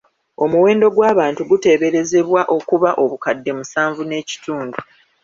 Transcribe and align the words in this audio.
Omuwendo 0.43 0.87
gw’abantu 0.95 1.41
guteeberezebwa 1.49 2.41
okuba 2.57 2.89
obukadde 3.03 3.51
musanvu 3.57 4.01
n’ekitundu. 4.05 4.79